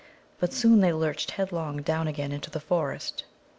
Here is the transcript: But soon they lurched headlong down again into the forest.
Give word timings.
But 0.39 0.51
soon 0.51 0.79
they 0.79 0.91
lurched 0.91 1.29
headlong 1.29 1.83
down 1.83 2.07
again 2.07 2.31
into 2.31 2.49
the 2.49 2.59
forest. 2.59 3.23